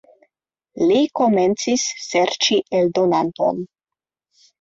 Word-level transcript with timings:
Li 0.91 0.95
komencis 1.19 1.83
serĉi 2.05 2.57
eldonanton. 2.79 3.61